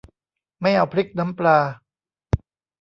[0.61, 1.57] ไม่เอาพริกน้ำปลา